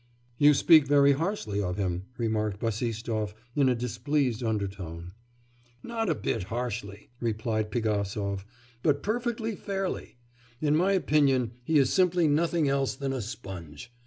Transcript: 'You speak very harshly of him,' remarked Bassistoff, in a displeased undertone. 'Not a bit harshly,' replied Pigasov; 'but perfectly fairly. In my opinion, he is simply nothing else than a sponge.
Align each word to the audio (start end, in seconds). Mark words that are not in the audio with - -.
'You 0.39 0.55
speak 0.55 0.87
very 0.87 1.11
harshly 1.11 1.61
of 1.61 1.77
him,' 1.77 2.05
remarked 2.17 2.59
Bassistoff, 2.59 3.35
in 3.55 3.69
a 3.69 3.75
displeased 3.75 4.41
undertone. 4.41 5.11
'Not 5.83 6.09
a 6.09 6.15
bit 6.15 6.45
harshly,' 6.45 7.11
replied 7.19 7.69
Pigasov; 7.69 8.43
'but 8.81 9.03
perfectly 9.03 9.55
fairly. 9.55 10.17
In 10.59 10.75
my 10.75 10.93
opinion, 10.93 11.51
he 11.63 11.77
is 11.77 11.93
simply 11.93 12.27
nothing 12.27 12.67
else 12.67 12.95
than 12.95 13.13
a 13.13 13.21
sponge. 13.21 13.93